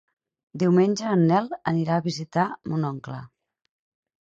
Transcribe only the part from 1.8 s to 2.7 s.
a visitar